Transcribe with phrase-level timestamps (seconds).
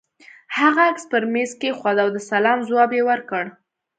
[0.57, 3.43] هغه عکس پر مېز کېښود او د سلام ځواب يې ورکړ.